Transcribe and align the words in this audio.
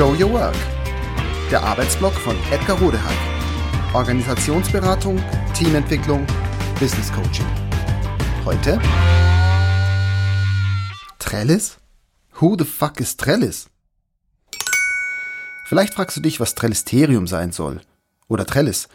Show 0.00 0.14
Your 0.18 0.32
Work. 0.32 0.56
Der 1.50 1.62
Arbeitsblock 1.62 2.14
von 2.14 2.34
Edgar 2.50 2.78
Rodehack. 2.78 3.18
Organisationsberatung, 3.92 5.22
Teamentwicklung, 5.52 6.26
Business 6.80 7.12
Coaching. 7.12 7.44
Heute 8.46 8.80
Trellis? 11.18 11.76
Who 12.40 12.56
the 12.58 12.64
fuck 12.64 12.98
is 12.98 13.18
Trellis? 13.18 13.68
Vielleicht 15.66 15.92
fragst 15.92 16.16
du 16.16 16.22
dich, 16.22 16.40
was 16.40 16.54
Trellisterium 16.54 17.26
sein 17.26 17.52
soll. 17.52 17.82
Oder 18.26 18.46
Trellis. 18.46 18.88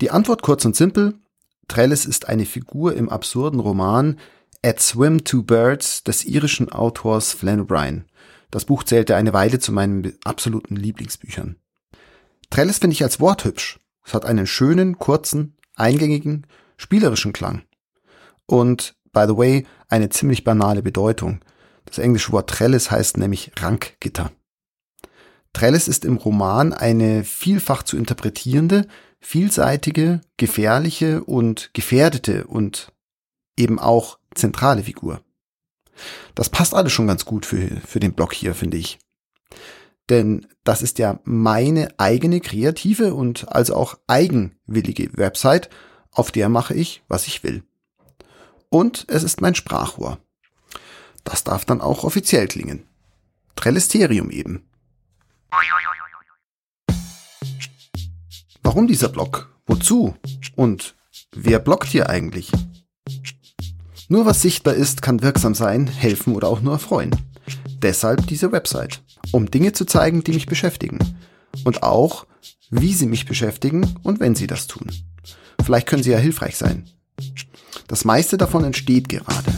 Die 0.00 0.10
Antwort 0.10 0.40
kurz 0.40 0.64
und 0.64 0.74
simpel. 0.74 1.18
Trellis 1.68 2.06
ist 2.06 2.30
eine 2.30 2.46
Figur 2.46 2.94
im 2.94 3.10
absurden 3.10 3.60
Roman 3.60 4.18
At 4.64 4.80
Swim 4.80 5.22
Two 5.22 5.42
Birds 5.42 6.02
des 6.02 6.24
irischen 6.24 6.72
Autors 6.72 7.34
Flann 7.34 7.60
O'Brien. 7.60 8.04
Das 8.50 8.64
Buch 8.64 8.84
zählte 8.84 9.16
eine 9.16 9.32
Weile 9.32 9.58
zu 9.58 9.72
meinen 9.72 10.14
absoluten 10.24 10.76
Lieblingsbüchern. 10.76 11.56
Trellis 12.50 12.78
finde 12.78 12.94
ich 12.94 13.02
als 13.02 13.20
Wort 13.20 13.44
hübsch. 13.44 13.80
Es 14.04 14.14
hat 14.14 14.24
einen 14.24 14.46
schönen, 14.46 14.98
kurzen, 14.98 15.56
eingängigen, 15.74 16.46
spielerischen 16.76 17.32
Klang. 17.32 17.62
Und, 18.46 18.94
by 19.12 19.24
the 19.26 19.36
way, 19.36 19.66
eine 19.88 20.08
ziemlich 20.10 20.44
banale 20.44 20.82
Bedeutung. 20.82 21.40
Das 21.84 21.98
englische 21.98 22.32
Wort 22.32 22.50
Trellis 22.50 22.90
heißt 22.90 23.16
nämlich 23.16 23.52
Rankgitter. 23.58 24.30
Trellis 25.52 25.88
ist 25.88 26.04
im 26.04 26.18
Roman 26.18 26.72
eine 26.72 27.24
vielfach 27.24 27.82
zu 27.82 27.96
interpretierende, 27.96 28.86
vielseitige, 29.20 30.20
gefährliche 30.36 31.24
und 31.24 31.70
gefährdete 31.72 32.46
und 32.46 32.92
eben 33.56 33.78
auch 33.78 34.18
zentrale 34.34 34.82
Figur. 34.82 35.22
Das 36.34 36.50
passt 36.50 36.74
alles 36.74 36.92
schon 36.92 37.06
ganz 37.06 37.24
gut 37.24 37.46
für, 37.46 37.80
für 37.86 38.00
den 38.00 38.14
Blog 38.14 38.32
hier, 38.32 38.54
finde 38.54 38.76
ich. 38.76 38.98
Denn 40.08 40.46
das 40.64 40.82
ist 40.82 40.98
ja 40.98 41.18
meine 41.24 41.88
eigene 41.98 42.40
kreative 42.40 43.14
und 43.14 43.48
also 43.48 43.74
auch 43.74 43.98
eigenwillige 44.06 45.10
Website, 45.16 45.68
auf 46.12 46.30
der 46.30 46.48
mache 46.48 46.74
ich, 46.74 47.02
was 47.08 47.26
ich 47.26 47.42
will. 47.42 47.62
Und 48.68 49.06
es 49.08 49.22
ist 49.22 49.40
mein 49.40 49.54
Sprachrohr. 49.54 50.18
Das 51.24 51.44
darf 51.44 51.64
dann 51.64 51.80
auch 51.80 52.04
offiziell 52.04 52.46
klingen. 52.46 52.86
Trellisterium 53.56 54.30
eben. 54.30 54.68
Warum 58.62 58.86
dieser 58.86 59.08
Blog? 59.08 59.50
Wozu? 59.66 60.16
Und 60.54 60.94
wer 61.32 61.58
blockt 61.58 61.88
hier 61.88 62.08
eigentlich? 62.08 62.52
Nur 64.08 64.24
was 64.24 64.42
sichtbar 64.42 64.74
ist, 64.74 65.02
kann 65.02 65.22
wirksam 65.22 65.54
sein, 65.54 65.86
helfen 65.86 66.34
oder 66.34 66.48
auch 66.48 66.60
nur 66.60 66.74
erfreuen. 66.74 67.10
Deshalb 67.82 68.26
diese 68.26 68.52
Website, 68.52 69.02
um 69.32 69.50
Dinge 69.50 69.72
zu 69.72 69.84
zeigen, 69.84 70.22
die 70.22 70.32
mich 70.32 70.46
beschäftigen. 70.46 70.98
Und 71.64 71.82
auch, 71.82 72.26
wie 72.70 72.94
sie 72.94 73.06
mich 73.06 73.26
beschäftigen 73.26 73.94
und 74.02 74.20
wenn 74.20 74.34
sie 74.34 74.46
das 74.46 74.66
tun. 74.66 74.90
Vielleicht 75.64 75.88
können 75.88 76.02
sie 76.02 76.10
ja 76.10 76.18
hilfreich 76.18 76.56
sein. 76.56 76.88
Das 77.88 78.04
meiste 78.04 78.36
davon 78.36 78.64
entsteht 78.64 79.08
gerade. 79.08 79.52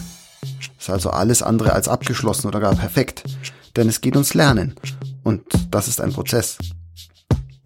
Ist 0.78 0.90
also 0.90 1.10
alles 1.10 1.42
andere 1.42 1.72
als 1.72 1.88
abgeschlossen 1.88 2.46
oder 2.46 2.60
gar 2.60 2.74
perfekt. 2.74 3.24
Denn 3.76 3.88
es 3.88 4.00
geht 4.00 4.16
ums 4.16 4.34
Lernen. 4.34 4.74
Und 5.24 5.42
das 5.70 5.88
ist 5.88 6.00
ein 6.00 6.12
Prozess. 6.12 6.58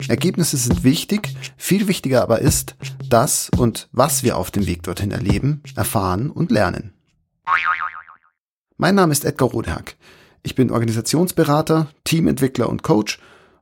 Ergebnisse 0.09 0.57
sind 0.57 0.83
wichtig, 0.83 1.29
viel 1.57 1.87
wichtiger 1.87 2.23
aber 2.23 2.41
ist, 2.41 2.75
das 3.13 3.51
und 3.57 3.89
was 3.93 4.23
wir 4.23 4.37
auf 4.37 4.51
dem 4.51 4.67
Weg 4.67 4.83
dorthin 4.83 5.11
erleben, 5.11 5.63
erfahren 5.77 6.31
und 6.31 6.51
lernen. 6.51 6.95
Mein 8.77 8.95
Name 8.95 9.13
ist 9.13 9.25
Edgar 9.25 9.51
Rodehack. 9.51 9.97
Ich 10.43 10.55
bin 10.55 10.71
Organisationsberater, 10.71 11.89
Teamentwickler 12.05 12.69
und 12.69 12.83
Coach 12.83 13.21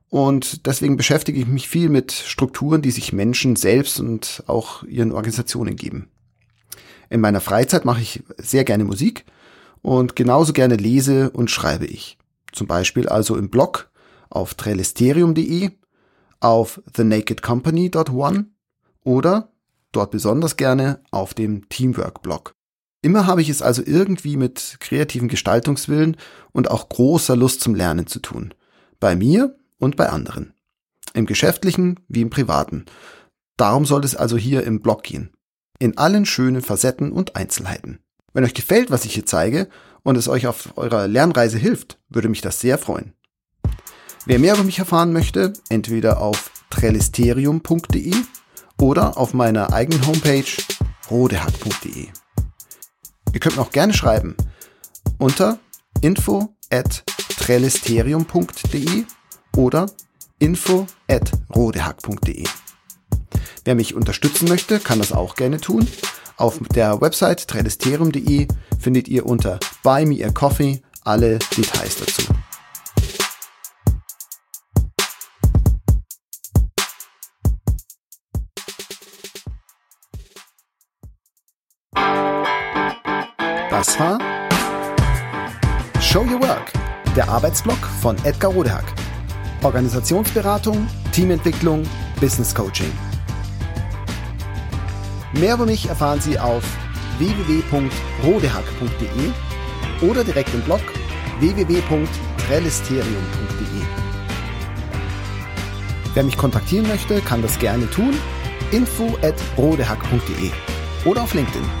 und 0.09 0.65
deswegen 0.65 0.97
beschäftige 0.97 1.39
ich 1.39 1.47
mich 1.47 1.67
viel 1.67 1.89
mit 1.89 2.11
Strukturen, 2.11 2.81
die 2.81 2.91
sich 2.91 3.13
Menschen 3.13 3.55
selbst 3.55 3.99
und 3.99 4.43
auch 4.47 4.83
ihren 4.83 5.11
Organisationen 5.11 5.75
geben. 5.75 6.09
In 7.09 7.21
meiner 7.21 7.41
Freizeit 7.41 7.85
mache 7.85 8.01
ich 8.01 8.23
sehr 8.37 8.63
gerne 8.63 8.85
Musik 8.85 9.25
und 9.81 10.15
genauso 10.15 10.53
gerne 10.53 10.75
lese 10.75 11.29
und 11.29 11.51
schreibe 11.51 11.85
ich. 11.85 12.17
Zum 12.51 12.67
Beispiel 12.67 13.07
also 13.07 13.35
im 13.35 13.49
Blog 13.49 13.91
auf 14.29 14.53
trellisterium.de 14.55 15.71
auf 16.39 16.81
thenakedcompany.one 16.93 18.45
oder 19.03 19.51
dort 19.91 20.11
besonders 20.11 20.57
gerne 20.57 21.01
auf 21.11 21.33
dem 21.33 21.67
Teamwork-Blog. 21.69 22.53
Immer 23.01 23.25
habe 23.25 23.41
ich 23.41 23.49
es 23.49 23.61
also 23.61 23.81
irgendwie 23.85 24.37
mit 24.37 24.77
kreativen 24.79 25.27
Gestaltungswillen 25.27 26.17
und 26.51 26.69
auch 26.69 26.87
großer 26.89 27.35
Lust 27.35 27.61
zum 27.61 27.73
Lernen 27.73 28.07
zu 28.07 28.19
tun. 28.19 28.53
Bei 28.99 29.15
mir 29.15 29.55
und 29.79 29.95
bei 29.95 30.09
anderen. 30.09 30.53
Im 31.13 31.25
geschäftlichen 31.25 31.99
wie 32.07 32.21
im 32.21 32.29
privaten. 32.29 32.85
Darum 33.57 33.85
soll 33.85 34.05
es 34.05 34.15
also 34.15 34.37
hier 34.37 34.63
im 34.63 34.81
Blog 34.81 35.03
gehen. 35.03 35.31
In 35.79 35.97
allen 35.97 36.25
schönen 36.25 36.61
Facetten 36.61 37.11
und 37.11 37.35
Einzelheiten. 37.35 37.99
Wenn 38.33 38.43
euch 38.43 38.53
gefällt, 38.53 38.91
was 38.91 39.03
ich 39.03 39.15
hier 39.15 39.25
zeige 39.25 39.67
und 40.03 40.15
es 40.15 40.27
euch 40.27 40.45
auf 40.47 40.77
eurer 40.77 41.07
Lernreise 41.07 41.57
hilft, 41.57 41.99
würde 42.07 42.29
mich 42.29 42.41
das 42.41 42.59
sehr 42.59 42.77
freuen. 42.77 43.13
Wer 44.25 44.37
mehr 44.37 44.53
über 44.53 44.63
mich 44.63 44.77
erfahren 44.77 45.11
möchte, 45.11 45.53
entweder 45.69 46.21
auf 46.21 46.51
trellisterium.de 46.69 48.13
oder 48.81 49.17
auf 49.17 49.33
meiner 49.33 49.71
eigenen 49.71 50.05
Homepage 50.05 50.43
rodehack.de. 51.09 52.07
Ihr 53.33 53.39
könnt 53.39 53.55
mir 53.55 53.61
auch 53.61 53.71
gerne 53.71 53.93
schreiben 53.93 54.35
unter 55.17 55.59
info 56.01 56.55
at 56.71 57.03
trellisterium.de 57.37 59.05
oder 59.55 59.85
info 60.39 60.87
at 61.07 61.31
rodehack.de. 61.55 62.45
Wer 63.63 63.75
mich 63.75 63.93
unterstützen 63.93 64.47
möchte, 64.49 64.79
kann 64.79 64.99
das 64.99 65.13
auch 65.13 65.35
gerne 65.35 65.61
tun. 65.61 65.87
Auf 66.37 66.59
der 66.73 66.99
Website 67.01 67.47
trellisterium.de 67.47 68.47
findet 68.79 69.07
ihr 69.07 69.27
unter 69.27 69.59
Buy 69.83 70.05
Me 70.05 70.25
a 70.25 70.31
Coffee 70.31 70.81
alle 71.03 71.37
Details 71.55 71.97
dazu. 71.97 72.23
Das 83.71 83.99
war 84.01 84.19
Show 86.01 86.23
Your 86.23 86.41
Work, 86.41 86.73
der 87.15 87.29
Arbeitsblock 87.29 87.77
von 88.01 88.17
Edgar 88.25 88.51
Rodehack. 88.51 88.83
Organisationsberatung, 89.63 90.89
Teamentwicklung, 91.13 91.83
Business 92.19 92.53
Coaching. 92.53 92.91
Mehr 95.31 95.53
über 95.53 95.65
mich 95.65 95.87
erfahren 95.87 96.19
Sie 96.19 96.37
auf 96.37 96.65
www.rodehack.de 97.17 100.09
oder 100.09 100.25
direkt 100.25 100.53
im 100.53 100.59
Blog 100.63 100.81
www.trellisterium.de. 101.39 103.05
Wer 106.13 106.23
mich 106.23 106.35
kontaktieren 106.35 106.89
möchte, 106.89 107.21
kann 107.21 107.41
das 107.41 107.57
gerne 107.57 107.89
tun. 107.89 108.15
info 108.71 109.17
at 109.23 109.35
rodehack.de 109.57 110.51
oder 111.05 111.23
auf 111.23 111.33
LinkedIn. 111.33 111.80